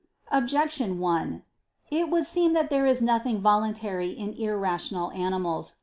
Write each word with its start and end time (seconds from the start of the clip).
Objection 0.31 0.97
1: 0.97 1.43
It 1.91 2.09
would 2.09 2.25
seem 2.25 2.53
that 2.53 2.71
there 2.71 2.87
is 2.87 3.03
nothing 3.03 3.39
voluntary 3.39 4.09
in 4.09 4.33
irrational 4.33 5.11
animals. 5.11 5.73